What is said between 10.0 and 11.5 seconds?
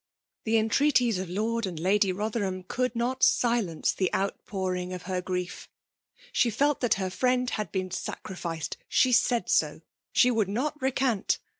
she would not recant.